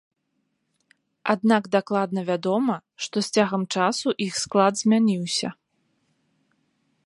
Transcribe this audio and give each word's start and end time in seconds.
Аднак 1.33 1.63
дакладна 1.75 2.21
вядома, 2.31 2.75
што 3.07 3.15
з 3.27 3.39
цягам 3.39 3.63
часу 3.75 4.07
іх 4.29 4.33
склад 4.45 4.73
змяніўся. 4.83 5.49